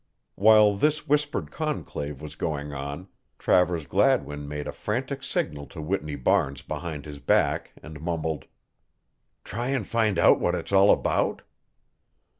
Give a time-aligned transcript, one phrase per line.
[0.33, 3.07] While this whispered conclave was going on
[3.37, 8.45] Travers Gladwin made a frantic signal to Whitney Barnes behind his back and mumbled:
[9.43, 11.43] "Try and find out what it's all about?"